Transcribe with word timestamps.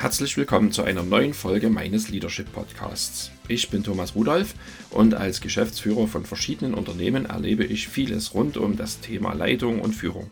Herzlich 0.00 0.36
willkommen 0.36 0.70
zu 0.70 0.84
einer 0.84 1.02
neuen 1.02 1.34
Folge 1.34 1.70
meines 1.70 2.08
Leadership 2.08 2.52
Podcasts. 2.52 3.32
Ich 3.48 3.68
bin 3.68 3.82
Thomas 3.82 4.14
Rudolph 4.14 4.54
und 4.90 5.14
als 5.14 5.40
Geschäftsführer 5.40 6.06
von 6.06 6.24
verschiedenen 6.24 6.74
Unternehmen 6.74 7.26
erlebe 7.26 7.64
ich 7.64 7.88
vieles 7.88 8.32
rund 8.32 8.56
um 8.56 8.76
das 8.76 9.00
Thema 9.00 9.32
Leitung 9.32 9.80
und 9.80 9.96
Führung. 9.96 10.30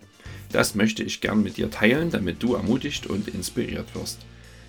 Das 0.53 0.77
möchte 0.77 1.03
ich 1.03 1.21
gern 1.21 1.43
mit 1.43 1.57
dir 1.57 1.69
teilen, 1.69 2.11
damit 2.11 2.45
du 2.45 2.55
ermutigt 2.55 3.09
und 3.09 3.27
inspiriert 3.27 3.93
wirst. 3.97 4.21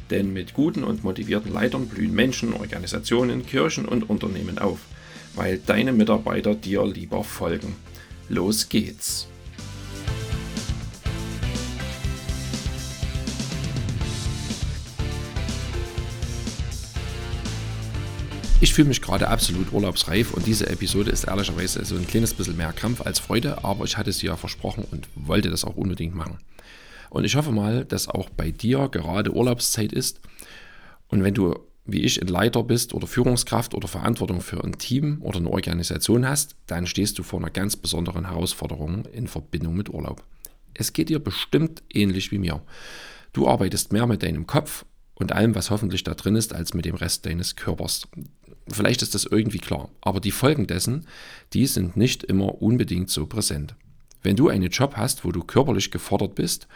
Denn 0.10 0.34
mit 0.34 0.56
guten 0.56 0.84
und 0.84 1.04
motivierten 1.04 1.54
Leitern 1.54 1.88
blühen 1.88 2.16
Menschen, 2.16 2.54
Organisationen, 2.54 3.46
Kirchen 3.46 3.86
und 3.86 4.10
Unternehmen 4.10 4.58
auf, 4.58 4.80
weil 5.36 5.60
deine 5.64 5.94
Mitarbeiter 5.94 6.56
dir 6.56 6.84
lieber 6.88 7.24
folgen. 7.24 7.76
Los 8.30 8.68
geht's! 8.68 9.28
Ich 18.60 18.74
fühle 18.74 18.88
mich 18.88 19.02
gerade 19.02 19.28
absolut 19.28 19.72
urlaubsreif 19.72 20.34
und 20.34 20.48
diese 20.48 20.68
Episode 20.68 21.12
ist 21.12 21.26
ehrlicherweise 21.26 21.86
so 21.86 21.96
ein 21.96 22.08
kleines 22.08 22.34
bisschen 22.34 22.58
mehr 22.58 22.74
Krampf 22.74 23.02
als 23.02 23.20
Freude, 23.20 23.64
aber 23.64 23.86
ich 23.86 23.98
hatte 23.98 24.12
sie 24.12 24.26
ja 24.26 24.36
versprochen 24.36 24.84
und 24.90 25.08
wollte 25.16 25.52
das 25.52 25.64
auch 25.64 25.76
unbedingt 25.76 26.16
machen. 26.16 26.40
Und 27.12 27.24
ich 27.24 27.36
hoffe 27.36 27.52
mal, 27.52 27.86
dass 27.86 28.08
auch 28.08 28.32
bei 28.32 28.50
dir 28.50 28.90
gerade 28.90 29.32
Urlaubszeit 29.32 29.94
ist 29.94 30.22
und 31.08 31.24
wenn 31.24 31.36
du 31.36 31.56
wie 31.88 32.02
ich 32.02 32.22
ein 32.22 32.28
Leiter 32.28 32.64
bist 32.64 32.94
oder 32.94 33.08
Führungskraft 33.08 33.74
oder 33.74 33.88
Verantwortung 33.88 34.42
für 34.42 34.62
ein 34.64 34.78
Team 34.78 35.20
oder 35.22 35.38
eine 35.38 35.50
Organisation 35.50 36.28
hast, 36.28 36.56
dann 36.68 36.86
stehst 36.86 37.18
du 37.18 37.24
vor 37.24 37.40
einer 37.40 37.50
ganz 37.50 37.78
besonderen 37.78 38.28
Herausforderung 38.28 39.06
in 39.06 39.28
Verbindung 39.28 39.76
mit 39.76 39.90
Urlaub. 39.90 40.24
Es 40.74 40.92
geht 40.92 41.10
dir 41.10 41.20
bestimmt 41.20 41.82
ähnlich 41.94 42.32
wie 42.32 42.40
mir. 42.40 42.62
Du 43.32 43.48
arbeitest 43.48 43.94
mehr 43.94 44.06
mit 44.06 44.22
deinem 44.22 44.48
Kopf 44.48 44.84
und 45.16 45.32
allem, 45.32 45.56
was 45.56 45.72
hoffentlich 45.72 46.04
da 46.04 46.14
drin 46.14 46.36
ist, 46.36 46.54
als 46.54 46.74
mit 46.74 46.86
dem 46.86 46.96
Rest 46.96 47.26
deines 47.26 47.56
Körpers. 47.56 48.08
Vielleicht 48.70 49.02
ist 49.02 49.16
das 49.16 49.26
irgendwie 49.26 49.60
klar, 49.60 49.90
aber 50.02 50.20
die 50.20 50.32
Folgen 50.32 50.68
dessen, 50.68 51.08
die 51.54 51.66
sind 51.66 51.96
nicht 51.96 52.24
immer 52.24 52.62
unbedingt 52.62 53.10
so 53.10 53.26
präsent. 53.26 53.76
Wenn 54.24 54.36
du 54.36 54.50
einen 54.50 54.70
Job 54.70 54.96
hast, 54.98 55.24
wo 55.24 55.32
du 55.32 55.44
körperlich 55.44 55.92
gefordert 55.92 56.36
bist, 56.36 56.68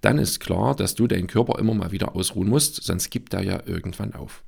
dann 0.00 0.18
ist 0.18 0.40
klar, 0.40 0.74
dass 0.74 0.94
du 0.94 1.06
deinen 1.06 1.26
Körper 1.26 1.58
immer 1.58 1.74
mal 1.74 1.92
wieder 1.92 2.14
ausruhen 2.14 2.48
musst, 2.48 2.82
sonst 2.82 3.10
gibt 3.10 3.34
er 3.34 3.42
ja 3.42 3.62
irgendwann 3.66 4.14
auf. 4.14 4.42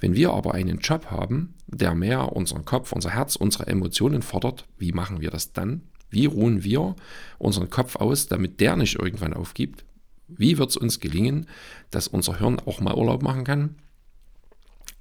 Wenn 0.00 0.14
wir 0.14 0.32
aber 0.32 0.54
einen 0.54 0.78
Job 0.78 1.06
haben, 1.06 1.54
der 1.66 1.94
mehr 1.94 2.32
unseren 2.32 2.64
Kopf, 2.64 2.92
unser 2.92 3.10
Herz, 3.10 3.36
unsere 3.36 3.66
Emotionen 3.66 4.22
fordert, 4.22 4.66
wie 4.78 4.92
machen 4.92 5.20
wir 5.20 5.30
das 5.30 5.52
dann? 5.52 5.82
Wie 6.10 6.26
ruhen 6.26 6.62
wir 6.62 6.94
unseren 7.38 7.70
Kopf 7.70 7.96
aus, 7.96 8.28
damit 8.28 8.60
der 8.60 8.76
nicht 8.76 8.96
irgendwann 8.96 9.34
aufgibt? 9.34 9.84
Wie 10.28 10.58
wird 10.58 10.70
es 10.70 10.76
uns 10.76 11.00
gelingen, 11.00 11.46
dass 11.90 12.08
unser 12.08 12.38
Hirn 12.38 12.60
auch 12.66 12.80
mal 12.80 12.94
Urlaub 12.94 13.22
machen 13.22 13.44
kann? 13.44 13.76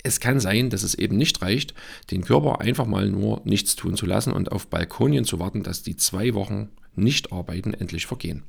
Es 0.04 0.20
kann 0.20 0.42
sein, 0.42 0.70
dass 0.70 0.84
es 0.84 0.96
eben 0.96 1.18
nicht 1.18 1.42
reicht, 1.42 1.74
den 2.12 2.24
Körper 2.24 2.60
einfach 2.60 2.86
mal 2.86 3.10
nur 3.10 3.42
nichts 3.46 3.78
tun 3.78 3.96
zu 3.96 4.06
lassen 4.06 4.34
und 4.34 4.52
auf 4.52 4.68
Balkonien 4.68 5.24
zu 5.24 5.40
warten, 5.40 5.64
dass 5.64 5.82
die 5.82 5.96
zwei 5.96 6.34
Wochen 6.34 6.70
Nicht-Arbeiten 6.96 7.74
endlich 7.74 8.06
vergehen. 8.06 8.44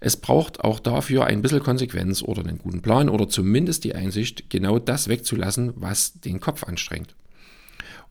Es 0.00 0.16
braucht 0.16 0.60
auch 0.60 0.80
dafür 0.80 1.26
ein 1.26 1.42
bisschen 1.42 1.60
Konsequenz 1.60 2.22
oder 2.22 2.42
einen 2.42 2.58
guten 2.58 2.80
Plan 2.80 3.08
oder 3.08 3.28
zumindest 3.28 3.84
die 3.84 3.94
Einsicht, 3.94 4.48
genau 4.48 4.78
das 4.78 5.08
wegzulassen, 5.08 5.72
was 5.76 6.20
den 6.20 6.40
Kopf 6.40 6.64
anstrengt. 6.64 7.14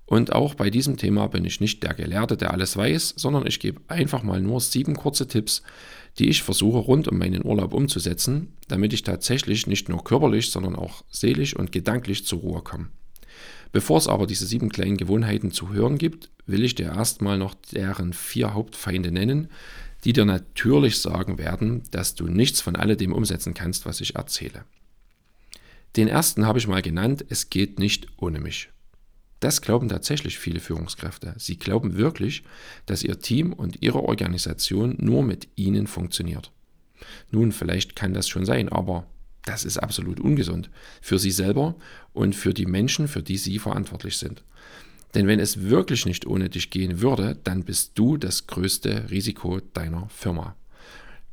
Und 0.05 0.33
auch 0.33 0.55
bei 0.55 0.69
diesem 0.69 0.97
Thema 0.97 1.27
bin 1.27 1.45
ich 1.45 1.61
nicht 1.61 1.83
der 1.83 1.93
Gelehrte, 1.93 2.35
der 2.35 2.51
alles 2.51 2.75
weiß, 2.75 3.13
sondern 3.15 3.45
ich 3.45 3.59
gebe 3.59 3.81
einfach 3.87 4.23
mal 4.23 4.41
nur 4.41 4.59
sieben 4.59 4.95
kurze 4.95 5.27
Tipps, 5.27 5.61
die 6.19 6.29
ich 6.29 6.43
versuche 6.43 6.77
rund 6.79 7.07
um 7.07 7.17
meinen 7.17 7.45
Urlaub 7.45 7.73
umzusetzen, 7.73 8.53
damit 8.67 8.93
ich 8.93 9.03
tatsächlich 9.03 9.67
nicht 9.67 9.89
nur 9.89 10.03
körperlich, 10.03 10.51
sondern 10.51 10.75
auch 10.75 11.03
seelisch 11.09 11.55
und 11.55 11.71
gedanklich 11.71 12.25
zur 12.25 12.39
Ruhe 12.39 12.61
komme. 12.61 12.89
Bevor 13.71 13.97
es 13.97 14.07
aber 14.07 14.27
diese 14.27 14.45
sieben 14.45 14.69
kleinen 14.69 14.97
Gewohnheiten 14.97 15.51
zu 15.51 15.71
hören 15.71 15.97
gibt, 15.97 16.29
will 16.45 16.63
ich 16.63 16.75
dir 16.75 16.87
erstmal 16.87 17.37
noch 17.37 17.53
deren 17.53 18.13
vier 18.13 18.53
Hauptfeinde 18.53 19.11
nennen, 19.11 19.49
die 20.03 20.13
dir 20.13 20.25
natürlich 20.25 20.99
sagen 20.99 21.37
werden, 21.37 21.83
dass 21.91 22.15
du 22.15 22.27
nichts 22.27 22.61
von 22.61 22.75
alledem 22.75 23.13
umsetzen 23.13 23.53
kannst, 23.53 23.85
was 23.85 24.01
ich 24.01 24.15
erzähle. 24.15 24.65
Den 25.95 26.07
ersten 26.07 26.45
habe 26.45 26.59
ich 26.59 26.67
mal 26.67 26.81
genannt, 26.81 27.25
es 27.29 27.49
geht 27.49 27.79
nicht 27.79 28.07
ohne 28.17 28.39
mich. 28.39 28.69
Das 29.39 29.61
glauben 29.61 29.87
tatsächlich 29.87 30.37
viele 30.37 30.59
Führungskräfte. 30.59 31.33
Sie 31.37 31.57
glauben 31.57 31.95
wirklich, 31.95 32.43
dass 32.85 33.03
ihr 33.03 33.19
Team 33.19 33.53
und 33.53 33.81
ihre 33.81 34.03
Organisation 34.03 34.95
nur 34.99 35.23
mit 35.23 35.47
ihnen 35.55 35.87
funktioniert. 35.87 36.51
Nun, 37.31 37.51
vielleicht 37.51 37.95
kann 37.95 38.13
das 38.13 38.27
schon 38.27 38.45
sein, 38.45 38.69
aber 38.69 39.07
das 39.45 39.63
ist 39.63 39.77
absolut 39.77 40.19
ungesund 40.19 40.69
für 41.01 41.17
sie 41.17 41.31
selber 41.31 41.75
und 42.13 42.35
für 42.35 42.53
die 42.53 42.65
Menschen, 42.65 43.07
für 43.07 43.23
die 43.23 43.37
sie 43.37 43.59
verantwortlich 43.59 44.17
sind. 44.17 44.43
Denn 45.15 45.25
wenn 45.25 45.39
es 45.39 45.63
wirklich 45.69 46.05
nicht 46.05 46.27
ohne 46.27 46.49
dich 46.49 46.69
gehen 46.69 47.01
würde, 47.01 47.37
dann 47.43 47.63
bist 47.63 47.93
du 47.95 48.17
das 48.17 48.45
größte 48.45 49.09
Risiko 49.09 49.59
deiner 49.73 50.07
Firma. 50.09 50.55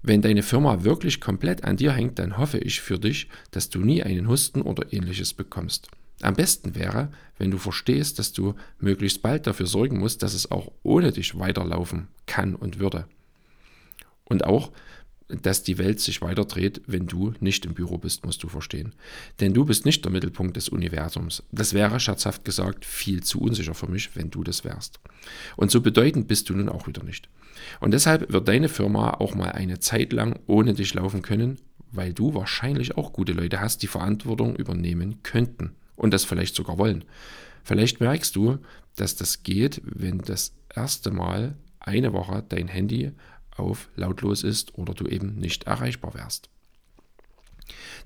Wenn 0.02 0.22
deine 0.22 0.42
Firma 0.42 0.84
wirklich 0.84 1.20
komplett 1.20 1.64
an 1.64 1.76
dir 1.76 1.92
hängt, 1.92 2.18
dann 2.18 2.38
hoffe 2.38 2.58
ich 2.58 2.80
für 2.80 2.98
dich, 2.98 3.28
dass 3.50 3.68
du 3.68 3.80
nie 3.80 4.02
einen 4.02 4.28
Husten 4.28 4.62
oder 4.62 4.92
ähnliches 4.92 5.34
bekommst. 5.34 5.88
Am 6.22 6.34
besten 6.34 6.74
wäre, 6.74 7.10
wenn 7.38 7.50
du 7.50 7.58
verstehst, 7.58 8.18
dass 8.18 8.32
du 8.32 8.54
möglichst 8.78 9.20
bald 9.20 9.46
dafür 9.46 9.66
sorgen 9.66 9.98
musst, 9.98 10.22
dass 10.22 10.34
es 10.34 10.50
auch 10.50 10.72
ohne 10.82 11.12
dich 11.12 11.38
weiterlaufen 11.38 12.08
kann 12.26 12.54
und 12.54 12.78
würde. 12.78 13.06
Und 14.24 14.44
auch, 14.44 14.72
dass 15.28 15.62
die 15.62 15.76
Welt 15.76 16.00
sich 16.00 16.22
weiter 16.22 16.44
dreht, 16.44 16.80
wenn 16.86 17.06
du 17.06 17.34
nicht 17.40 17.66
im 17.66 17.74
Büro 17.74 17.98
bist, 17.98 18.24
musst 18.24 18.42
du 18.42 18.48
verstehen. 18.48 18.94
Denn 19.40 19.52
du 19.52 19.64
bist 19.64 19.84
nicht 19.84 20.04
der 20.04 20.12
Mittelpunkt 20.12 20.56
des 20.56 20.68
Universums. 20.68 21.42
Das 21.52 21.74
wäre, 21.74 22.00
scherzhaft 22.00 22.44
gesagt, 22.44 22.84
viel 22.84 23.22
zu 23.22 23.40
unsicher 23.40 23.74
für 23.74 23.88
mich, 23.88 24.14
wenn 24.14 24.30
du 24.30 24.44
das 24.44 24.64
wärst. 24.64 25.00
Und 25.56 25.70
so 25.70 25.80
bedeutend 25.80 26.28
bist 26.28 26.48
du 26.48 26.54
nun 26.54 26.68
auch 26.68 26.86
wieder 26.86 27.02
nicht. 27.02 27.28
Und 27.80 27.92
deshalb 27.92 28.32
wird 28.32 28.48
deine 28.48 28.68
Firma 28.68 29.10
auch 29.14 29.34
mal 29.34 29.50
eine 29.50 29.80
Zeit 29.80 30.12
lang 30.12 30.38
ohne 30.46 30.74
dich 30.74 30.94
laufen 30.94 31.22
können, 31.22 31.58
weil 31.90 32.14
du 32.14 32.34
wahrscheinlich 32.34 32.96
auch 32.96 33.12
gute 33.12 33.32
Leute 33.32 33.60
hast, 33.60 33.82
die 33.82 33.86
Verantwortung 33.88 34.54
übernehmen 34.56 35.22
könnten 35.22 35.72
und 35.96 36.12
das 36.12 36.24
vielleicht 36.24 36.54
sogar 36.54 36.78
wollen. 36.78 37.04
Vielleicht 37.64 38.00
merkst 38.00 38.36
du, 38.36 38.58
dass 38.94 39.16
das 39.16 39.42
geht, 39.42 39.82
wenn 39.84 40.18
das 40.18 40.54
erste 40.74 41.10
Mal 41.10 41.56
eine 41.80 42.12
Woche 42.12 42.44
dein 42.48 42.68
Handy 42.68 43.12
auf 43.56 43.88
lautlos 43.96 44.42
ist 44.42 44.76
oder 44.78 44.94
du 44.94 45.06
eben 45.06 45.36
nicht 45.36 45.64
erreichbar 45.64 46.14
wärst. 46.14 46.48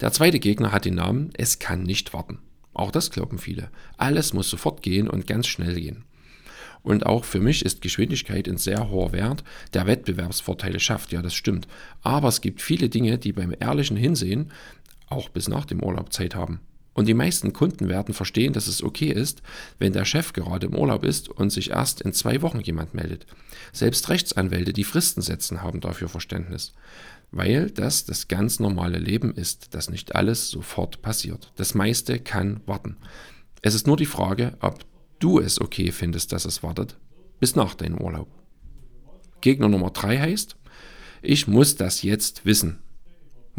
Der 0.00 0.12
zweite 0.12 0.38
Gegner 0.38 0.72
hat 0.72 0.84
den 0.84 0.94
Namen 0.94 1.30
Es 1.36 1.58
kann 1.58 1.82
nicht 1.82 2.14
warten. 2.14 2.38
Auch 2.72 2.90
das 2.90 3.10
glauben 3.10 3.38
viele. 3.38 3.70
Alles 3.96 4.32
muss 4.32 4.48
sofort 4.48 4.82
gehen 4.82 5.08
und 5.08 5.26
ganz 5.26 5.46
schnell 5.46 5.74
gehen. 5.74 6.04
Und 6.82 7.04
auch 7.04 7.24
für 7.24 7.40
mich 7.40 7.64
ist 7.64 7.82
Geschwindigkeit 7.82 8.48
ein 8.48 8.56
sehr 8.56 8.88
hoher 8.88 9.12
Wert, 9.12 9.44
der 9.74 9.86
Wettbewerbsvorteile 9.86 10.80
schafft, 10.80 11.12
ja 11.12 11.20
das 11.20 11.34
stimmt. 11.34 11.68
Aber 12.00 12.28
es 12.28 12.40
gibt 12.40 12.62
viele 12.62 12.88
Dinge, 12.88 13.18
die 13.18 13.32
beim 13.32 13.54
ehrlichen 13.58 13.98
Hinsehen 13.98 14.50
auch 15.08 15.28
bis 15.28 15.48
nach 15.48 15.66
dem 15.66 15.82
Urlaub 15.82 16.12
Zeit 16.12 16.34
haben. 16.34 16.60
Und 16.92 17.06
die 17.06 17.14
meisten 17.14 17.52
Kunden 17.52 17.88
werden 17.88 18.14
verstehen, 18.14 18.52
dass 18.52 18.66
es 18.66 18.82
okay 18.82 19.10
ist, 19.10 19.42
wenn 19.78 19.92
der 19.92 20.04
Chef 20.04 20.32
gerade 20.32 20.66
im 20.66 20.74
Urlaub 20.74 21.04
ist 21.04 21.28
und 21.28 21.50
sich 21.50 21.70
erst 21.70 22.00
in 22.00 22.12
zwei 22.12 22.42
Wochen 22.42 22.60
jemand 22.60 22.94
meldet. 22.94 23.26
Selbst 23.72 24.08
Rechtsanwälte, 24.08 24.72
die 24.72 24.84
Fristen 24.84 25.22
setzen, 25.22 25.62
haben 25.62 25.80
dafür 25.80 26.08
Verständnis. 26.08 26.72
Weil 27.30 27.70
das 27.70 28.04
das 28.04 28.26
ganz 28.26 28.58
normale 28.58 28.98
Leben 28.98 29.32
ist, 29.34 29.74
dass 29.74 29.88
nicht 29.88 30.16
alles 30.16 30.48
sofort 30.48 31.00
passiert. 31.00 31.52
Das 31.56 31.74
meiste 31.74 32.18
kann 32.18 32.60
warten. 32.66 32.96
Es 33.62 33.74
ist 33.74 33.86
nur 33.86 33.96
die 33.96 34.06
Frage, 34.06 34.56
ob 34.60 34.80
du 35.20 35.38
es 35.38 35.60
okay 35.60 35.92
findest, 35.92 36.32
dass 36.32 36.44
es 36.44 36.62
wartet, 36.62 36.96
bis 37.38 37.54
nach 37.54 37.74
deinem 37.74 37.98
Urlaub. 37.98 38.28
Gegner 39.40 39.68
Nummer 39.68 39.90
drei 39.90 40.18
heißt, 40.18 40.56
ich 41.22 41.46
muss 41.46 41.76
das 41.76 42.02
jetzt 42.02 42.44
wissen. 42.44 42.78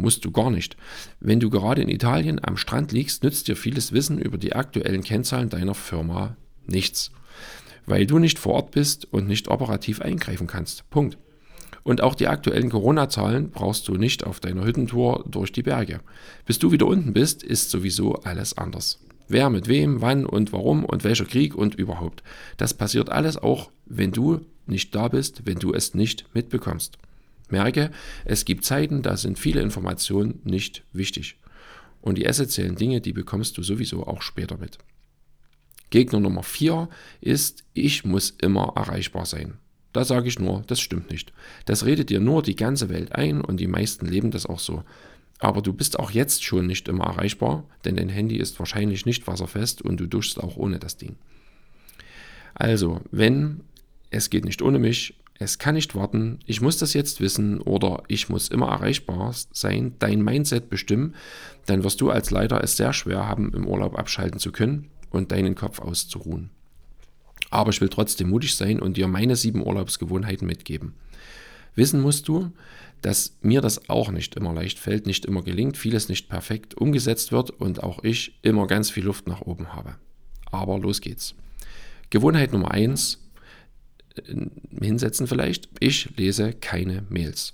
Musst 0.02 0.24
du 0.24 0.32
gar 0.32 0.50
nicht. 0.50 0.76
Wenn 1.20 1.38
du 1.38 1.48
gerade 1.48 1.80
in 1.80 1.88
Italien 1.88 2.44
am 2.44 2.56
Strand 2.56 2.90
liegst, 2.90 3.22
nützt 3.22 3.46
dir 3.46 3.54
vieles 3.54 3.92
Wissen 3.92 4.18
über 4.18 4.36
die 4.36 4.52
aktuellen 4.52 5.04
Kennzahlen 5.04 5.48
deiner 5.48 5.76
Firma 5.76 6.36
nichts. 6.66 7.12
Weil 7.86 8.04
du 8.04 8.18
nicht 8.18 8.40
vor 8.40 8.54
Ort 8.54 8.72
bist 8.72 9.06
und 9.12 9.28
nicht 9.28 9.46
operativ 9.46 10.00
eingreifen 10.00 10.48
kannst. 10.48 10.90
Punkt. 10.90 11.18
Und 11.84 12.00
auch 12.00 12.16
die 12.16 12.26
aktuellen 12.26 12.68
Corona-Zahlen 12.68 13.50
brauchst 13.50 13.86
du 13.86 13.94
nicht 13.94 14.24
auf 14.24 14.40
deiner 14.40 14.64
Hüttentour 14.64 15.24
durch 15.28 15.52
die 15.52 15.62
Berge. 15.62 16.00
Bis 16.46 16.58
du 16.58 16.72
wieder 16.72 16.86
unten 16.86 17.12
bist, 17.12 17.44
ist 17.44 17.70
sowieso 17.70 18.14
alles 18.14 18.58
anders. 18.58 18.98
Wer 19.28 19.50
mit 19.50 19.68
wem, 19.68 20.00
wann 20.00 20.26
und 20.26 20.52
warum 20.52 20.84
und 20.84 21.04
welcher 21.04 21.26
Krieg 21.26 21.54
und 21.54 21.76
überhaupt. 21.76 22.24
Das 22.56 22.74
passiert 22.74 23.08
alles 23.08 23.36
auch, 23.36 23.70
wenn 23.86 24.10
du 24.10 24.40
nicht 24.66 24.96
da 24.96 25.06
bist, 25.06 25.42
wenn 25.44 25.60
du 25.60 25.72
es 25.72 25.94
nicht 25.94 26.24
mitbekommst. 26.34 26.98
Merke, 27.52 27.90
es 28.24 28.44
gibt 28.44 28.64
Zeiten, 28.64 29.02
da 29.02 29.16
sind 29.16 29.38
viele 29.38 29.60
Informationen 29.60 30.40
nicht 30.44 30.84
wichtig. 30.92 31.38
Und 32.00 32.18
die 32.18 32.24
essentiellen 32.24 32.74
Dinge, 32.74 33.00
die 33.00 33.12
bekommst 33.12 33.56
du 33.56 33.62
sowieso 33.62 34.06
auch 34.06 34.22
später 34.22 34.58
mit. 34.58 34.78
Gegner 35.90 36.20
Nummer 36.20 36.42
4 36.42 36.88
ist, 37.20 37.64
ich 37.74 38.04
muss 38.04 38.30
immer 38.30 38.72
erreichbar 38.74 39.26
sein. 39.26 39.58
Da 39.92 40.04
sage 40.04 40.26
ich 40.26 40.38
nur, 40.38 40.62
das 40.66 40.80
stimmt 40.80 41.10
nicht. 41.10 41.32
Das 41.66 41.84
redet 41.84 42.08
dir 42.08 42.18
nur 42.18 42.42
die 42.42 42.56
ganze 42.56 42.88
Welt 42.88 43.12
ein 43.12 43.42
und 43.42 43.60
die 43.60 43.66
meisten 43.66 44.06
leben 44.06 44.30
das 44.30 44.46
auch 44.46 44.58
so. 44.58 44.84
Aber 45.38 45.60
du 45.60 45.72
bist 45.72 45.98
auch 45.98 46.10
jetzt 46.10 46.44
schon 46.44 46.66
nicht 46.66 46.88
immer 46.88 47.04
erreichbar, 47.04 47.64
denn 47.84 47.96
dein 47.96 48.08
Handy 48.08 48.36
ist 48.36 48.58
wahrscheinlich 48.58 49.06
nicht 49.06 49.26
wasserfest 49.26 49.82
und 49.82 49.98
du 49.98 50.06
duschst 50.06 50.42
auch 50.42 50.56
ohne 50.56 50.78
das 50.78 50.96
Ding. 50.96 51.16
Also, 52.54 53.00
wenn 53.10 53.60
es 54.10 54.30
geht 54.30 54.44
nicht 54.44 54.62
ohne 54.62 54.78
mich, 54.78 55.14
es 55.38 55.58
kann 55.58 55.74
nicht 55.74 55.94
warten, 55.94 56.38
ich 56.46 56.60
muss 56.60 56.78
das 56.78 56.94
jetzt 56.94 57.20
wissen 57.20 57.60
oder 57.60 58.02
ich 58.08 58.28
muss 58.28 58.48
immer 58.48 58.68
erreichbar 58.68 59.34
sein, 59.52 59.94
dein 59.98 60.22
Mindset 60.22 60.70
bestimmen, 60.70 61.14
dann 61.66 61.84
wirst 61.84 62.00
du 62.00 62.10
als 62.10 62.30
Leiter 62.30 62.62
es 62.62 62.76
sehr 62.76 62.92
schwer 62.92 63.26
haben, 63.26 63.52
im 63.54 63.66
Urlaub 63.66 63.98
abschalten 63.98 64.38
zu 64.38 64.52
können 64.52 64.88
und 65.10 65.32
deinen 65.32 65.54
Kopf 65.54 65.80
auszuruhen. 65.80 66.50
Aber 67.50 67.70
ich 67.70 67.80
will 67.80 67.88
trotzdem 67.88 68.30
mutig 68.30 68.56
sein 68.56 68.80
und 68.80 68.96
dir 68.96 69.08
meine 69.08 69.36
sieben 69.36 69.66
Urlaubsgewohnheiten 69.66 70.46
mitgeben. 70.46 70.94
Wissen 71.74 72.00
musst 72.00 72.28
du, 72.28 72.52
dass 73.02 73.36
mir 73.42 73.60
das 73.60 73.90
auch 73.90 74.10
nicht 74.10 74.36
immer 74.36 74.54
leicht 74.54 74.78
fällt, 74.78 75.06
nicht 75.06 75.24
immer 75.24 75.42
gelingt, 75.42 75.76
vieles 75.76 76.08
nicht 76.08 76.28
perfekt 76.28 76.74
umgesetzt 76.74 77.32
wird 77.32 77.50
und 77.50 77.82
auch 77.82 78.04
ich 78.04 78.38
immer 78.42 78.66
ganz 78.66 78.90
viel 78.90 79.04
Luft 79.04 79.26
nach 79.26 79.40
oben 79.42 79.74
habe. 79.74 79.96
Aber 80.50 80.78
los 80.78 81.00
geht's. 81.00 81.34
Gewohnheit 82.10 82.52
Nummer 82.52 82.70
eins: 82.70 83.21
hinsetzen 84.80 85.26
vielleicht. 85.26 85.68
Ich 85.80 86.16
lese 86.16 86.52
keine 86.52 87.04
Mails. 87.08 87.52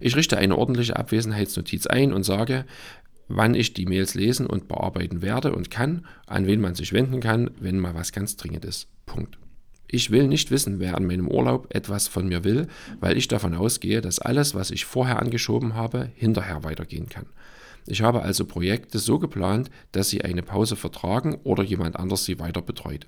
Ich 0.00 0.16
richte 0.16 0.38
eine 0.38 0.56
ordentliche 0.56 0.96
Abwesenheitsnotiz 0.96 1.86
ein 1.86 2.12
und 2.12 2.22
sage, 2.24 2.64
wann 3.28 3.54
ich 3.54 3.74
die 3.74 3.86
Mails 3.86 4.14
lesen 4.14 4.46
und 4.46 4.68
bearbeiten 4.68 5.22
werde 5.22 5.54
und 5.54 5.70
kann, 5.70 6.06
an 6.26 6.46
wen 6.46 6.60
man 6.60 6.74
sich 6.74 6.92
wenden 6.92 7.20
kann, 7.20 7.50
wenn 7.60 7.78
mal 7.78 7.94
was 7.94 8.12
ganz 8.12 8.36
dringend 8.36 8.64
ist. 8.64 8.88
Punkt. 9.06 9.38
Ich 9.90 10.10
will 10.10 10.28
nicht 10.28 10.50
wissen, 10.50 10.80
wer 10.80 10.96
an 10.96 11.06
meinem 11.06 11.28
Urlaub 11.28 11.74
etwas 11.74 12.08
von 12.08 12.28
mir 12.28 12.44
will, 12.44 12.68
weil 13.00 13.16
ich 13.16 13.26
davon 13.26 13.54
ausgehe, 13.54 14.02
dass 14.02 14.18
alles, 14.18 14.54
was 14.54 14.70
ich 14.70 14.84
vorher 14.84 15.20
angeschoben 15.20 15.74
habe, 15.74 16.10
hinterher 16.14 16.62
weitergehen 16.62 17.08
kann. 17.08 17.26
Ich 17.86 18.02
habe 18.02 18.22
also 18.22 18.44
Projekte 18.44 18.98
so 18.98 19.18
geplant, 19.18 19.70
dass 19.92 20.10
sie 20.10 20.22
eine 20.22 20.42
Pause 20.42 20.76
vertragen 20.76 21.38
oder 21.42 21.62
jemand 21.62 21.96
anders 21.96 22.26
sie 22.26 22.38
weiter 22.38 22.60
betreut. 22.60 23.06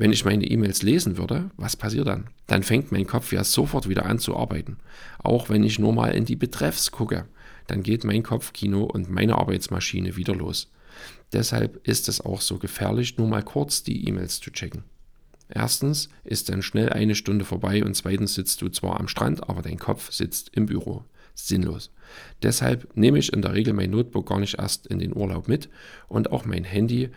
Wenn 0.00 0.14
ich 0.14 0.24
meine 0.24 0.46
E-Mails 0.46 0.80
lesen 0.80 1.18
würde, 1.18 1.50
was 1.58 1.76
passiert 1.76 2.06
dann? 2.06 2.30
Dann 2.46 2.62
fängt 2.62 2.90
mein 2.90 3.06
Kopf 3.06 3.34
ja 3.34 3.44
sofort 3.44 3.86
wieder 3.86 4.06
an 4.06 4.18
zu 4.18 4.34
arbeiten. 4.34 4.78
Auch 5.18 5.50
wenn 5.50 5.62
ich 5.62 5.78
nur 5.78 5.92
mal 5.92 6.14
in 6.14 6.24
die 6.24 6.36
Betreffs 6.36 6.90
gucke, 6.90 7.26
dann 7.66 7.82
geht 7.82 8.04
mein 8.04 8.22
Kopfkino 8.22 8.84
und 8.84 9.10
meine 9.10 9.36
Arbeitsmaschine 9.36 10.16
wieder 10.16 10.34
los. 10.34 10.72
Deshalb 11.34 11.86
ist 11.86 12.08
es 12.08 12.22
auch 12.22 12.40
so 12.40 12.56
gefährlich, 12.56 13.18
nur 13.18 13.28
mal 13.28 13.42
kurz 13.42 13.82
die 13.82 14.08
E-Mails 14.08 14.40
zu 14.40 14.50
checken. 14.50 14.84
Erstens 15.50 16.08
ist 16.24 16.48
dann 16.48 16.62
schnell 16.62 16.88
eine 16.88 17.14
Stunde 17.14 17.44
vorbei 17.44 17.84
und 17.84 17.94
zweitens 17.94 18.32
sitzt 18.32 18.62
du 18.62 18.70
zwar 18.70 19.00
am 19.00 19.06
Strand, 19.06 19.50
aber 19.50 19.60
dein 19.60 19.78
Kopf 19.78 20.12
sitzt 20.12 20.48
im 20.54 20.64
Büro. 20.64 21.04
Sinnlos. 21.34 21.90
Deshalb 22.42 22.96
nehme 22.96 23.18
ich 23.18 23.32
in 23.32 23.42
der 23.42 23.52
Regel 23.52 23.72
mein 23.72 23.90
Notebook 23.90 24.28
gar 24.28 24.40
nicht 24.40 24.58
erst 24.58 24.86
in 24.86 24.98
den 24.98 25.14
Urlaub 25.14 25.46
mit 25.46 25.68
und 26.08 26.32
auch 26.32 26.44
mein 26.44 26.64
Handy. 26.64 27.10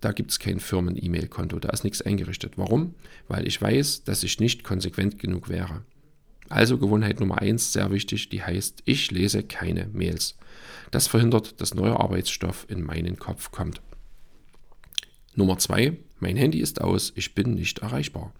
Da 0.00 0.12
gibt 0.12 0.30
es 0.30 0.38
kein 0.38 0.60
Firmen-E-Mail-Konto, 0.60 1.58
da 1.58 1.68
ist 1.70 1.84
nichts 1.84 2.02
eingerichtet. 2.02 2.54
Warum? 2.56 2.94
Weil 3.28 3.46
ich 3.46 3.60
weiß, 3.60 4.04
dass 4.04 4.22
ich 4.22 4.40
nicht 4.40 4.64
konsequent 4.64 5.18
genug 5.18 5.48
wäre. 5.48 5.82
Also 6.48 6.78
Gewohnheit 6.78 7.20
Nummer 7.20 7.38
eins, 7.38 7.72
sehr 7.72 7.90
wichtig, 7.92 8.28
die 8.28 8.42
heißt, 8.42 8.82
ich 8.84 9.10
lese 9.10 9.42
keine 9.42 9.88
Mails. 9.92 10.36
Das 10.90 11.06
verhindert, 11.06 11.60
dass 11.60 11.74
neuer 11.74 12.00
Arbeitsstoff 12.00 12.66
in 12.68 12.82
meinen 12.82 13.18
Kopf 13.18 13.52
kommt. 13.52 13.80
Nummer 15.36 15.58
zwei, 15.58 15.96
mein 16.18 16.36
Handy 16.36 16.60
ist 16.60 16.80
aus, 16.80 17.12
ich 17.14 17.34
bin 17.34 17.54
nicht 17.54 17.78
erreichbar. 17.78 18.32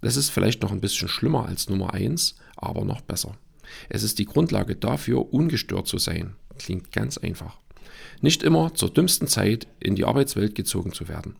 Das 0.00 0.16
ist 0.16 0.30
vielleicht 0.30 0.62
noch 0.62 0.72
ein 0.72 0.80
bisschen 0.80 1.08
schlimmer 1.08 1.46
als 1.46 1.68
Nummer 1.68 1.92
1, 1.92 2.36
aber 2.56 2.84
noch 2.84 3.00
besser. 3.00 3.36
Es 3.88 4.02
ist 4.02 4.18
die 4.18 4.24
Grundlage 4.24 4.76
dafür, 4.76 5.32
ungestört 5.32 5.86
zu 5.86 5.98
sein. 5.98 6.34
Klingt 6.58 6.92
ganz 6.92 7.18
einfach. 7.18 7.58
Nicht 8.20 8.42
immer 8.42 8.74
zur 8.74 8.90
dümmsten 8.90 9.28
Zeit 9.28 9.66
in 9.80 9.94
die 9.94 10.04
Arbeitswelt 10.04 10.54
gezogen 10.54 10.92
zu 10.92 11.08
werden. 11.08 11.36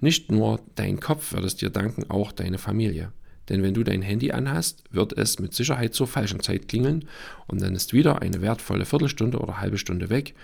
Nicht 0.00 0.30
nur 0.30 0.60
dein 0.74 1.00
Kopf 1.00 1.32
wird 1.32 1.44
es 1.44 1.56
dir 1.56 1.70
danken, 1.70 2.08
auch 2.10 2.32
deine 2.32 2.58
Familie. 2.58 3.12
Denn 3.48 3.62
wenn 3.62 3.74
du 3.74 3.82
dein 3.82 4.02
Handy 4.02 4.30
anhast, 4.30 4.84
wird 4.92 5.12
es 5.18 5.40
mit 5.40 5.54
Sicherheit 5.54 5.92
zur 5.92 6.06
falschen 6.06 6.40
Zeit 6.40 6.68
klingeln 6.68 7.06
und 7.48 7.60
dann 7.60 7.74
ist 7.74 7.92
wieder 7.92 8.22
eine 8.22 8.40
wertvolle 8.42 8.84
Viertelstunde 8.84 9.38
oder 9.38 9.60
halbe 9.60 9.78
Stunde 9.78 10.08
weg. 10.08 10.34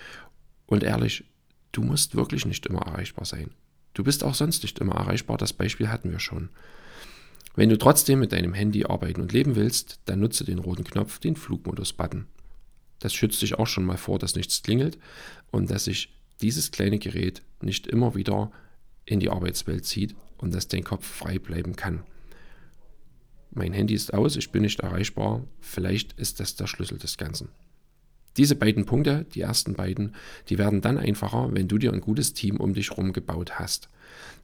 Und 0.65 0.83
ehrlich, 0.83 1.23
du 1.71 1.83
musst 1.83 2.15
wirklich 2.15 2.45
nicht 2.45 2.65
immer 2.65 2.81
erreichbar 2.81 3.23
sein. 3.23 3.51
Du 3.93 4.03
bist 4.03 4.23
auch 4.23 4.35
sonst 4.35 4.63
nicht 4.63 4.79
immer 4.79 4.95
erreichbar, 4.95 5.37
das 5.37 5.53
Beispiel 5.53 5.87
hatten 5.87 6.11
wir 6.11 6.19
schon. 6.19 6.49
Wenn 7.55 7.69
du 7.69 7.77
trotzdem 7.77 8.19
mit 8.19 8.33
deinem 8.33 8.53
Handy 8.53 8.85
arbeiten 8.85 9.21
und 9.21 9.31
leben 9.31 9.55
willst, 9.55 10.01
dann 10.05 10.19
nutze 10.19 10.43
den 10.43 10.59
roten 10.59 10.83
Knopf, 10.83 11.17
den 11.19 11.35
Flugmodus-Button. 11.35 12.27
Das 12.99 13.13
schützt 13.13 13.41
dich 13.41 13.55
auch 13.55 13.67
schon 13.67 13.85
mal 13.85 13.97
vor, 13.97 14.19
dass 14.19 14.35
nichts 14.35 14.63
klingelt 14.63 14.97
und 15.51 15.69
dass 15.69 15.85
sich 15.85 16.13
dieses 16.41 16.71
kleine 16.71 16.99
Gerät 16.99 17.41
nicht 17.61 17.87
immer 17.87 18.15
wieder 18.15 18.51
in 19.05 19.19
die 19.19 19.29
Arbeitswelt 19.29 19.85
zieht 19.85 20.15
und 20.37 20.53
dass 20.53 20.67
dein 20.67 20.83
Kopf 20.83 21.05
frei 21.05 21.39
bleiben 21.39 21.75
kann. 21.75 22.03
Mein 23.51 23.73
Handy 23.73 23.93
ist 23.93 24.13
aus, 24.13 24.35
ich 24.35 24.51
bin 24.51 24.61
nicht 24.61 24.81
erreichbar, 24.81 25.43
vielleicht 25.59 26.13
ist 26.13 26.39
das 26.39 26.55
der 26.55 26.67
Schlüssel 26.67 26.97
des 26.97 27.17
Ganzen. 27.17 27.49
Diese 28.37 28.55
beiden 28.55 28.85
Punkte, 28.85 29.25
die 29.33 29.41
ersten 29.41 29.73
beiden, 29.73 30.13
die 30.49 30.59
werden 30.59 30.81
dann 30.81 30.99
einfacher, 30.99 31.49
wenn 31.53 31.67
du 31.67 31.79
dir 31.79 31.91
ein 31.91 32.01
gutes 32.01 32.33
Team 32.33 32.57
um 32.57 32.75
dich 32.75 32.91
herum 32.91 33.13
gebaut 33.13 33.57
hast. 33.57 33.89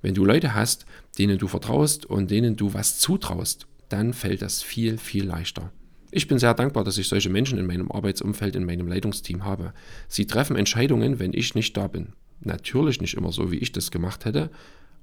Wenn 0.01 0.15
du 0.15 0.25
Leute 0.25 0.55
hast, 0.55 0.87
denen 1.19 1.37
du 1.37 1.47
vertraust 1.47 2.07
und 2.07 2.31
denen 2.31 2.55
du 2.55 2.73
was 2.73 2.97
zutraust, 2.97 3.67
dann 3.89 4.13
fällt 4.13 4.41
das 4.41 4.63
viel, 4.63 4.97
viel 4.97 5.25
leichter. 5.25 5.71
Ich 6.15 6.27
bin 6.27 6.37
sehr 6.37 6.53
dankbar, 6.53 6.83
dass 6.83 6.99
ich 6.99 7.07
solche 7.07 7.31
Menschen 7.31 7.57
in 7.57 7.65
meinem 7.65 7.91
Arbeitsumfeld, 7.91 8.55
in 8.55 8.65
meinem 8.65 8.87
Leitungsteam 8.87 9.45
habe. 9.45 9.73
Sie 10.07 10.27
treffen 10.27 10.55
Entscheidungen, 10.55 11.17
wenn 11.17 11.33
ich 11.33 11.55
nicht 11.55 11.75
da 11.75 11.87
bin. 11.87 12.13
Natürlich 12.39 13.01
nicht 13.01 13.15
immer 13.15 13.31
so, 13.31 13.51
wie 13.51 13.57
ich 13.57 13.71
das 13.71 13.89
gemacht 13.89 14.23
hätte, 14.23 14.51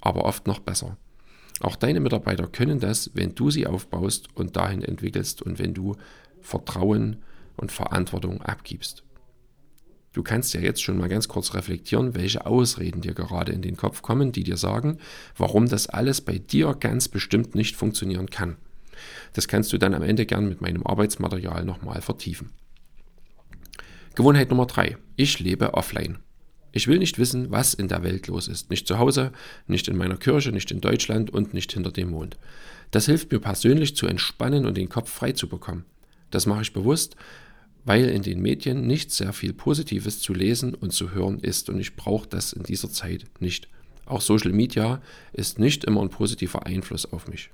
aber 0.00 0.24
oft 0.24 0.46
noch 0.46 0.60
besser. 0.60 0.96
Auch 1.58 1.74
deine 1.74 1.98
Mitarbeiter 1.98 2.46
können 2.46 2.78
das, 2.78 3.10
wenn 3.12 3.34
du 3.34 3.50
sie 3.50 3.66
aufbaust 3.66 4.28
und 4.36 4.54
dahin 4.54 4.82
entwickelst 4.82 5.42
und 5.42 5.58
wenn 5.58 5.74
du 5.74 5.96
Vertrauen 6.42 7.16
und 7.56 7.72
Verantwortung 7.72 8.40
abgibst. 8.42 9.02
Du 10.12 10.22
kannst 10.22 10.54
ja 10.54 10.60
jetzt 10.60 10.80
schon 10.80 10.96
mal 10.96 11.08
ganz 11.08 11.26
kurz 11.26 11.54
reflektieren, 11.54 12.14
welche 12.14 12.46
Ausreden 12.46 13.00
dir 13.00 13.14
gerade 13.14 13.50
in 13.50 13.62
den 13.62 13.76
Kopf 13.76 14.02
kommen, 14.02 14.30
die 14.30 14.44
dir 14.44 14.56
sagen, 14.56 14.98
warum 15.36 15.68
das 15.68 15.88
alles 15.88 16.20
bei 16.20 16.38
dir 16.38 16.76
ganz 16.78 17.08
bestimmt 17.08 17.56
nicht 17.56 17.74
funktionieren 17.74 18.30
kann. 18.30 18.58
Das 19.32 19.48
kannst 19.48 19.72
du 19.72 19.78
dann 19.78 19.94
am 19.94 20.02
Ende 20.02 20.26
gern 20.26 20.48
mit 20.48 20.60
meinem 20.60 20.86
Arbeitsmaterial 20.86 21.64
nochmal 21.64 22.00
vertiefen. 22.00 22.50
Gewohnheit 24.14 24.50
Nummer 24.50 24.66
drei: 24.66 24.96
Ich 25.16 25.38
lebe 25.38 25.74
offline. 25.74 26.18
Ich 26.72 26.86
will 26.86 26.98
nicht 26.98 27.18
wissen, 27.18 27.50
was 27.50 27.74
in 27.74 27.88
der 27.88 28.02
Welt 28.02 28.28
los 28.28 28.46
ist. 28.46 28.70
Nicht 28.70 28.86
zu 28.86 28.98
Hause, 28.98 29.32
nicht 29.66 29.88
in 29.88 29.96
meiner 29.96 30.16
Kirche, 30.16 30.52
nicht 30.52 30.70
in 30.70 30.80
Deutschland 30.80 31.30
und 31.30 31.52
nicht 31.52 31.72
hinter 31.72 31.90
dem 31.90 32.10
Mond. 32.10 32.38
Das 32.90 33.06
hilft 33.06 33.32
mir 33.32 33.40
persönlich 33.40 33.96
zu 33.96 34.06
entspannen 34.06 34.66
und 34.66 34.76
den 34.76 34.88
Kopf 34.88 35.10
frei 35.10 35.32
zu 35.32 35.48
bekommen. 35.48 35.84
Das 36.30 36.46
mache 36.46 36.62
ich 36.62 36.72
bewusst, 36.72 37.16
weil 37.84 38.08
in 38.08 38.22
den 38.22 38.40
Medien 38.40 38.86
nicht 38.86 39.10
sehr 39.10 39.32
viel 39.32 39.52
Positives 39.52 40.20
zu 40.20 40.32
lesen 40.32 40.74
und 40.74 40.92
zu 40.92 41.12
hören 41.12 41.40
ist 41.40 41.70
und 41.70 41.80
ich 41.80 41.96
brauche 41.96 42.28
das 42.28 42.52
in 42.52 42.62
dieser 42.62 42.90
Zeit 42.90 43.24
nicht. 43.40 43.68
Auch 44.06 44.20
Social 44.20 44.52
Media 44.52 45.00
ist 45.32 45.58
nicht 45.58 45.84
immer 45.84 46.02
ein 46.02 46.10
positiver 46.10 46.66
Einfluss 46.66 47.06
auf 47.06 47.28
mich. 47.28 47.50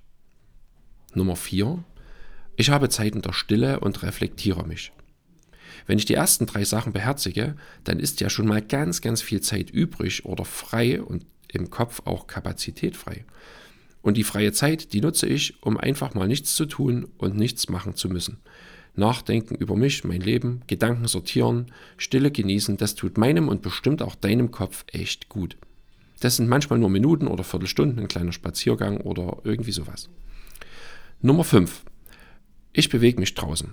Nummer 1.16 1.34
4. 1.34 1.82
Ich 2.56 2.70
habe 2.70 2.88
Zeiten 2.88 3.22
der 3.22 3.32
Stille 3.32 3.80
und 3.80 4.02
reflektiere 4.02 4.66
mich. 4.66 4.92
Wenn 5.86 5.98
ich 5.98 6.04
die 6.04 6.14
ersten 6.14 6.46
drei 6.46 6.64
Sachen 6.64 6.92
beherzige, 6.92 7.56
dann 7.84 7.98
ist 7.98 8.20
ja 8.20 8.28
schon 8.28 8.46
mal 8.46 8.62
ganz, 8.62 9.00
ganz 9.00 9.22
viel 9.22 9.40
Zeit 9.40 9.70
übrig 9.70 10.24
oder 10.26 10.44
frei 10.44 11.00
und 11.00 11.24
im 11.48 11.70
Kopf 11.70 12.02
auch 12.04 12.26
Kapazität 12.26 12.96
frei. 12.96 13.24
Und 14.02 14.16
die 14.16 14.24
freie 14.24 14.52
Zeit, 14.52 14.92
die 14.92 15.00
nutze 15.00 15.26
ich, 15.26 15.62
um 15.62 15.78
einfach 15.78 16.14
mal 16.14 16.28
nichts 16.28 16.54
zu 16.54 16.66
tun 16.66 17.08
und 17.18 17.36
nichts 17.36 17.68
machen 17.68 17.96
zu 17.96 18.08
müssen. 18.08 18.38
Nachdenken 18.94 19.54
über 19.54 19.76
mich, 19.76 20.04
mein 20.04 20.20
Leben, 20.20 20.62
Gedanken 20.66 21.08
sortieren, 21.08 21.72
Stille 21.96 22.30
genießen, 22.30 22.76
das 22.76 22.94
tut 22.94 23.18
meinem 23.18 23.48
und 23.48 23.62
bestimmt 23.62 24.02
auch 24.02 24.14
deinem 24.14 24.50
Kopf 24.50 24.84
echt 24.92 25.28
gut. 25.28 25.56
Das 26.20 26.36
sind 26.36 26.48
manchmal 26.48 26.78
nur 26.78 26.88
Minuten 26.88 27.26
oder 27.26 27.44
Viertelstunden, 27.44 27.98
ein 27.98 28.08
kleiner 28.08 28.32
Spaziergang 28.32 28.98
oder 28.98 29.38
irgendwie 29.44 29.72
sowas. 29.72 30.08
Nummer 31.22 31.44
5. 31.44 31.82
Ich 32.74 32.90
bewege 32.90 33.18
mich 33.18 33.34
draußen. 33.34 33.72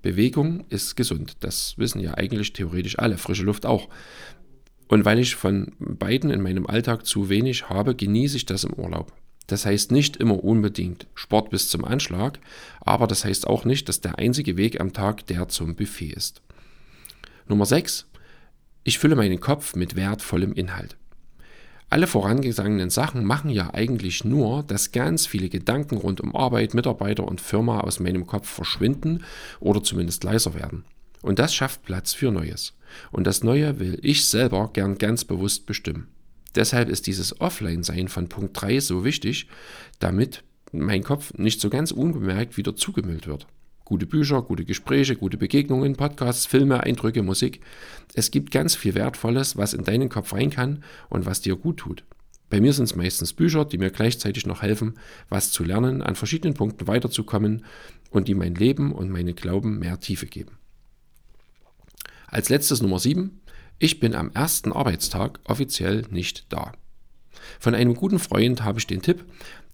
Bewegung 0.00 0.64
ist 0.68 0.94
gesund. 0.94 1.36
Das 1.40 1.76
wissen 1.76 2.00
ja 2.00 2.14
eigentlich 2.14 2.52
theoretisch 2.52 3.00
alle, 3.00 3.18
frische 3.18 3.42
Luft 3.42 3.66
auch. 3.66 3.88
Und 4.86 5.04
weil 5.04 5.18
ich 5.18 5.34
von 5.34 5.72
beiden 5.80 6.30
in 6.30 6.40
meinem 6.40 6.68
Alltag 6.68 7.04
zu 7.04 7.28
wenig 7.28 7.68
habe, 7.68 7.96
genieße 7.96 8.36
ich 8.36 8.46
das 8.46 8.62
im 8.62 8.74
Urlaub. 8.74 9.12
Das 9.48 9.66
heißt 9.66 9.90
nicht 9.90 10.16
immer 10.16 10.44
unbedingt 10.44 11.08
Sport 11.14 11.50
bis 11.50 11.68
zum 11.68 11.84
Anschlag, 11.84 12.38
aber 12.80 13.08
das 13.08 13.24
heißt 13.24 13.48
auch 13.48 13.64
nicht, 13.64 13.88
dass 13.88 14.00
der 14.00 14.18
einzige 14.18 14.56
Weg 14.56 14.80
am 14.80 14.92
Tag 14.92 15.26
der 15.26 15.48
zum 15.48 15.74
Buffet 15.74 16.12
ist. 16.12 16.42
Nummer 17.48 17.66
6. 17.66 18.06
Ich 18.84 19.00
fülle 19.00 19.16
meinen 19.16 19.40
Kopf 19.40 19.74
mit 19.74 19.96
wertvollem 19.96 20.52
Inhalt. 20.52 20.96
Alle 21.92 22.06
vorangesagenen 22.06 22.88
Sachen 22.88 23.22
machen 23.22 23.50
ja 23.50 23.74
eigentlich 23.74 24.24
nur, 24.24 24.62
dass 24.62 24.92
ganz 24.92 25.26
viele 25.26 25.50
Gedanken 25.50 25.98
rund 25.98 26.22
um 26.22 26.34
Arbeit, 26.34 26.72
Mitarbeiter 26.72 27.28
und 27.28 27.38
Firma 27.38 27.80
aus 27.80 28.00
meinem 28.00 28.26
Kopf 28.26 28.48
verschwinden 28.48 29.24
oder 29.60 29.82
zumindest 29.82 30.24
leiser 30.24 30.54
werden. 30.54 30.86
Und 31.20 31.38
das 31.38 31.54
schafft 31.54 31.82
Platz 31.82 32.14
für 32.14 32.32
Neues. 32.32 32.72
Und 33.10 33.26
das 33.26 33.44
Neue 33.44 33.78
will 33.78 33.98
ich 34.00 34.24
selber 34.24 34.70
gern 34.72 34.96
ganz 34.96 35.26
bewusst 35.26 35.66
bestimmen. 35.66 36.08
Deshalb 36.54 36.88
ist 36.88 37.06
dieses 37.06 37.42
Offline-Sein 37.42 38.08
von 38.08 38.30
Punkt 38.30 38.58
3 38.58 38.80
so 38.80 39.04
wichtig, 39.04 39.48
damit 39.98 40.44
mein 40.72 41.02
Kopf 41.02 41.34
nicht 41.34 41.60
so 41.60 41.68
ganz 41.68 41.90
unbemerkt 41.90 42.56
wieder 42.56 42.74
zugemüllt 42.74 43.26
wird. 43.26 43.46
Gute 43.92 44.06
Bücher, 44.06 44.40
gute 44.40 44.64
Gespräche, 44.64 45.16
gute 45.16 45.36
Begegnungen, 45.36 45.96
Podcasts, 45.96 46.46
Filme, 46.46 46.82
Eindrücke, 46.82 47.22
Musik. 47.22 47.60
Es 48.14 48.30
gibt 48.30 48.50
ganz 48.50 48.74
viel 48.74 48.94
Wertvolles, 48.94 49.58
was 49.58 49.74
in 49.74 49.84
deinen 49.84 50.08
Kopf 50.08 50.32
rein 50.32 50.48
kann 50.48 50.82
und 51.10 51.26
was 51.26 51.42
dir 51.42 51.56
gut 51.56 51.76
tut. 51.76 52.02
Bei 52.48 52.58
mir 52.58 52.72
sind 52.72 52.84
es 52.86 52.96
meistens 52.96 53.34
Bücher, 53.34 53.66
die 53.66 53.76
mir 53.76 53.90
gleichzeitig 53.90 54.46
noch 54.46 54.62
helfen, 54.62 54.94
was 55.28 55.50
zu 55.50 55.62
lernen, 55.62 56.00
an 56.00 56.14
verschiedenen 56.14 56.54
Punkten 56.54 56.86
weiterzukommen 56.86 57.66
und 58.10 58.28
die 58.28 58.34
mein 58.34 58.54
Leben 58.54 58.92
und 58.92 59.10
meinen 59.10 59.34
Glauben 59.34 59.78
mehr 59.78 60.00
Tiefe 60.00 60.24
geben. 60.24 60.56
Als 62.28 62.48
letztes 62.48 62.80
Nummer 62.80 62.98
7. 62.98 63.42
Ich 63.78 64.00
bin 64.00 64.14
am 64.14 64.30
ersten 64.30 64.72
Arbeitstag 64.72 65.38
offiziell 65.44 66.06
nicht 66.08 66.46
da. 66.48 66.72
Von 67.60 67.74
einem 67.74 67.94
guten 67.94 68.18
Freund 68.18 68.64
habe 68.64 68.78
ich 68.78 68.86
den 68.86 69.02
Tipp, 69.02 69.24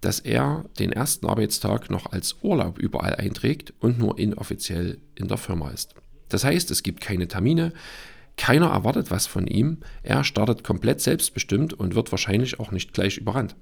dass 0.00 0.20
er 0.20 0.64
den 0.78 0.92
ersten 0.92 1.26
Arbeitstag 1.26 1.90
noch 1.90 2.12
als 2.12 2.36
Urlaub 2.42 2.78
überall 2.78 3.16
einträgt 3.16 3.72
und 3.80 3.98
nur 3.98 4.18
inoffiziell 4.18 4.98
in 5.14 5.28
der 5.28 5.38
Firma 5.38 5.70
ist. 5.70 5.94
Das 6.28 6.44
heißt, 6.44 6.70
es 6.70 6.82
gibt 6.82 7.00
keine 7.00 7.26
Termine, 7.28 7.72
keiner 8.36 8.68
erwartet 8.68 9.10
was 9.10 9.26
von 9.26 9.46
ihm, 9.46 9.78
er 10.02 10.22
startet 10.22 10.62
komplett 10.62 11.00
selbstbestimmt 11.00 11.74
und 11.74 11.94
wird 11.94 12.12
wahrscheinlich 12.12 12.60
auch 12.60 12.70
nicht 12.70 12.92
gleich 12.92 13.18
überrannt. 13.18 13.56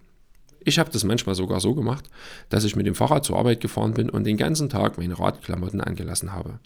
Ich 0.60 0.78
habe 0.78 0.90
das 0.90 1.04
manchmal 1.04 1.36
sogar 1.36 1.60
so 1.60 1.74
gemacht, 1.74 2.10
dass 2.48 2.64
ich 2.64 2.76
mit 2.76 2.86
dem 2.86 2.96
Fahrrad 2.96 3.24
zur 3.24 3.38
Arbeit 3.38 3.60
gefahren 3.60 3.94
bin 3.94 4.10
und 4.10 4.24
den 4.24 4.36
ganzen 4.36 4.68
Tag 4.68 4.98
meine 4.98 5.18
Radklamotten 5.18 5.80
angelassen 5.80 6.32
habe. 6.32 6.58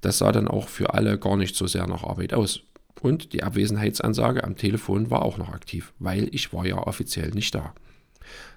Das 0.00 0.18
sah 0.18 0.32
dann 0.32 0.48
auch 0.48 0.68
für 0.68 0.94
alle 0.94 1.18
gar 1.18 1.36
nicht 1.36 1.54
so 1.54 1.66
sehr 1.66 1.86
nach 1.86 2.04
Arbeit 2.04 2.34
aus. 2.34 2.60
Und 3.00 3.32
die 3.32 3.42
Abwesenheitsansage 3.42 4.44
am 4.44 4.56
Telefon 4.56 5.10
war 5.10 5.22
auch 5.22 5.36
noch 5.36 5.50
aktiv, 5.50 5.92
weil 5.98 6.28
ich 6.32 6.52
war 6.52 6.66
ja 6.66 6.78
offiziell 6.78 7.30
nicht 7.30 7.54
da. 7.54 7.74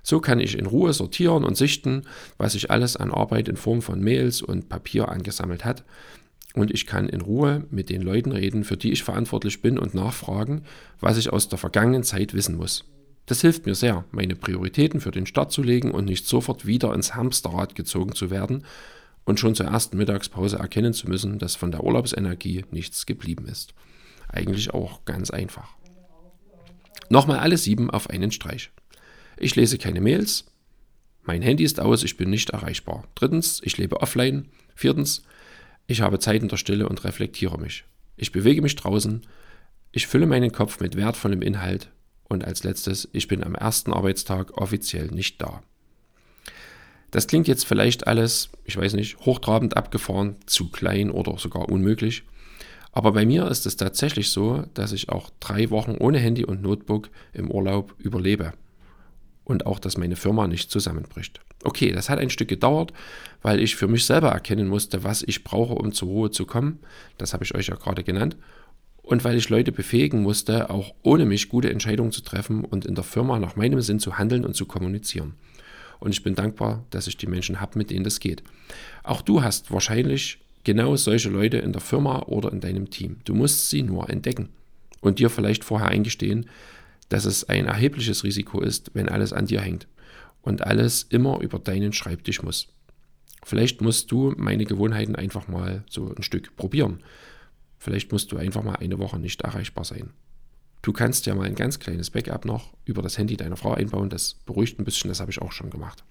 So 0.01 0.21
kann 0.21 0.39
ich 0.39 0.57
in 0.57 0.65
Ruhe 0.65 0.93
sortieren 0.93 1.43
und 1.43 1.57
sichten, 1.57 2.03
was 2.37 2.53
sich 2.53 2.71
alles 2.71 2.95
an 2.95 3.11
Arbeit 3.11 3.49
in 3.49 3.57
Form 3.57 3.81
von 3.81 4.01
Mails 4.01 4.41
und 4.41 4.69
Papier 4.69 5.09
angesammelt 5.09 5.65
hat 5.65 5.83
und 6.57 6.71
ich 6.73 6.87
kann 6.87 7.07
in 7.07 7.21
Ruhe 7.21 7.65
mit 7.69 7.89
den 7.89 8.01
Leuten 8.01 8.31
reden, 8.31 8.63
für 8.63 8.77
die 8.77 8.91
ich 8.91 9.03
verantwortlich 9.03 9.61
bin 9.61 9.77
und 9.77 9.93
nachfragen, 9.93 10.63
was 10.99 11.17
ich 11.17 11.31
aus 11.31 11.49
der 11.49 11.59
vergangenen 11.59 12.03
Zeit 12.03 12.33
wissen 12.33 12.57
muss. 12.57 12.85
Das 13.27 13.41
hilft 13.41 13.65
mir 13.65 13.75
sehr, 13.75 14.05
meine 14.11 14.35
Prioritäten 14.35 15.01
für 15.01 15.11
den 15.11 15.25
Start 15.25 15.51
zu 15.51 15.61
legen 15.61 15.91
und 15.91 16.05
nicht 16.05 16.25
sofort 16.25 16.65
wieder 16.65 16.93
ins 16.93 17.13
Hamsterrad 17.13 17.75
gezogen 17.75 18.15
zu 18.15 18.31
werden 18.31 18.63
und 19.25 19.39
schon 19.39 19.53
zur 19.53 19.67
ersten 19.67 19.97
Mittagspause 19.97 20.57
erkennen 20.57 20.93
zu 20.93 21.07
müssen, 21.07 21.37
dass 21.37 21.55
von 21.55 21.71
der 21.71 21.83
Urlaubsenergie 21.83 22.65
nichts 22.71 23.05
geblieben 23.05 23.45
ist. 23.47 23.73
Eigentlich 24.27 24.73
auch 24.73 25.05
ganz 25.05 25.31
einfach. 25.31 25.75
Nochmal 27.09 27.39
alle 27.39 27.57
sieben 27.57 27.89
auf 27.89 28.09
einen 28.09 28.31
Streich. 28.31 28.71
Ich 29.37 29.55
lese 29.55 29.77
keine 29.77 30.01
Mails. 30.01 30.45
Mein 31.23 31.41
Handy 31.41 31.63
ist 31.63 31.79
aus, 31.79 32.03
ich 32.03 32.17
bin 32.17 32.29
nicht 32.29 32.49
erreichbar. 32.51 33.03
Drittens, 33.15 33.61
ich 33.63 33.77
lebe 33.77 34.01
offline. 34.01 34.49
Viertens, 34.75 35.23
ich 35.87 36.01
habe 36.01 36.19
Zeit 36.19 36.41
in 36.41 36.49
der 36.49 36.57
Stille 36.57 36.87
und 36.89 37.03
reflektiere 37.03 37.57
mich. 37.57 37.85
Ich 38.17 38.31
bewege 38.31 38.61
mich 38.61 38.75
draußen. 38.75 39.25
Ich 39.91 40.07
fülle 40.07 40.25
meinen 40.25 40.51
Kopf 40.51 40.79
mit 40.79 40.95
wertvollem 40.95 41.41
Inhalt. 41.41 41.89
Und 42.27 42.43
als 42.43 42.63
letztes, 42.63 43.07
ich 43.13 43.27
bin 43.27 43.43
am 43.43 43.55
ersten 43.55 43.93
Arbeitstag 43.93 44.57
offiziell 44.57 45.07
nicht 45.07 45.41
da. 45.41 45.61
Das 47.11 47.27
klingt 47.27 47.47
jetzt 47.47 47.65
vielleicht 47.65 48.05
alles, 48.05 48.49
ich 48.65 48.75
weiß 48.75 48.93
nicht, 48.93 49.19
hochtrabend 49.19 49.77
abgefahren, 49.77 50.35
zu 50.45 50.69
klein 50.69 51.09
oder 51.09 51.37
sogar 51.37 51.69
unmöglich. 51.69 52.23
Aber 52.97 53.11
bei 53.11 53.27
mir 53.27 53.47
ist 53.47 53.67
es 53.67 53.77
tatsächlich 53.77 54.31
so, 54.31 54.63
dass 54.73 54.91
ich 54.91 55.09
auch 55.09 55.29
drei 55.39 55.69
Wochen 55.69 55.97
ohne 55.99 56.17
Handy 56.17 56.43
und 56.43 56.63
Notebook 56.63 57.11
im 57.31 57.51
Urlaub 57.51 57.93
überlebe. 57.99 58.53
Und 59.43 59.67
auch, 59.67 59.77
dass 59.77 59.97
meine 59.97 60.15
Firma 60.15 60.47
nicht 60.47 60.71
zusammenbricht. 60.71 61.39
Okay, 61.63 61.91
das 61.91 62.09
hat 62.09 62.17
ein 62.17 62.31
Stück 62.31 62.47
gedauert, 62.47 62.93
weil 63.43 63.59
ich 63.59 63.75
für 63.75 63.87
mich 63.87 64.05
selber 64.05 64.29
erkennen 64.29 64.67
musste, 64.67 65.03
was 65.03 65.21
ich 65.21 65.43
brauche, 65.43 65.75
um 65.75 65.91
zur 65.91 66.07
Ruhe 66.07 66.31
zu 66.31 66.47
kommen. 66.47 66.79
Das 67.19 67.33
habe 67.33 67.43
ich 67.43 67.53
euch 67.53 67.67
ja 67.67 67.75
gerade 67.75 68.03
genannt. 68.03 68.35
Und 69.03 69.23
weil 69.23 69.37
ich 69.37 69.49
Leute 69.49 69.71
befähigen 69.71 70.23
musste, 70.23 70.71
auch 70.71 70.95
ohne 71.03 71.25
mich 71.25 71.49
gute 71.49 71.69
Entscheidungen 71.69 72.11
zu 72.11 72.21
treffen 72.21 72.65
und 72.65 72.83
in 72.83 72.95
der 72.95 73.03
Firma 73.03 73.37
nach 73.37 73.55
meinem 73.55 73.81
Sinn 73.81 73.99
zu 73.99 74.17
handeln 74.17 74.43
und 74.43 74.55
zu 74.55 74.65
kommunizieren. 74.65 75.35
Und 75.99 76.15
ich 76.15 76.23
bin 76.23 76.33
dankbar, 76.33 76.83
dass 76.89 77.05
ich 77.05 77.17
die 77.17 77.27
Menschen 77.27 77.61
habe, 77.61 77.77
mit 77.77 77.91
denen 77.91 78.05
das 78.05 78.19
geht. 78.19 78.41
Auch 79.03 79.21
du 79.21 79.43
hast 79.43 79.69
wahrscheinlich 79.69 80.39
genau 80.67 80.97
solche 80.97 81.29
Leute 81.29 81.59
in 81.59 81.71
der 81.71 81.79
Firma 81.79 82.23
oder 82.23 82.51
in 82.51 82.59
deinem 82.59 82.89
Team. 82.89 83.21
Du 83.23 83.33
musst 83.33 83.69
sie 83.69 83.83
nur 83.83 84.09
entdecken 84.09 84.49
und 84.99 85.17
dir 85.17 85.29
vielleicht 85.29 85.63
vorher 85.63 85.87
eingestehen, 85.87 86.49
dass 87.07 87.23
es 87.23 87.45
ein 87.47 87.67
erhebliches 87.67 88.25
Risiko 88.25 88.59
ist, 88.59 88.91
wenn 88.93 89.07
alles 89.07 89.31
an 89.31 89.45
dir 89.45 89.61
hängt 89.61 89.87
und 90.41 90.63
alles 90.63 91.03
immer 91.03 91.39
über 91.39 91.57
deinen 91.57 91.93
Schreibtisch 91.93 92.43
muss. 92.43 92.67
Vielleicht 93.45 93.79
musst 93.79 94.11
du 94.11 94.33
meine 94.35 94.65
Gewohnheiten 94.65 95.15
einfach 95.15 95.47
mal 95.47 95.85
so 95.89 96.13
ein 96.13 96.21
Stück 96.21 96.53
probieren. 96.57 97.01
Vielleicht 97.79 98.11
musst 98.11 98.33
du 98.33 98.37
einfach 98.37 98.61
mal 98.61 98.75
eine 98.75 98.99
Woche 98.99 99.19
nicht 99.19 99.43
erreichbar 99.43 99.85
sein. 99.85 100.09
Du 100.81 100.91
kannst 100.91 101.27
ja 101.27 101.35
mal 101.35 101.47
ein 101.47 101.55
ganz 101.55 101.79
kleines 101.79 102.11
Backup 102.11 102.43
noch 102.43 102.73
über 102.83 103.01
das 103.01 103.17
Handy 103.17 103.37
deiner 103.37 103.55
Frau 103.55 103.73
einbauen. 103.73 104.09
Das 104.09 104.33
beruhigt 104.45 104.79
ein 104.79 104.83
bisschen, 104.83 105.07
das 105.07 105.21
habe 105.21 105.31
ich 105.31 105.41
auch 105.41 105.53
schon 105.53 105.69
gemacht. 105.69 106.03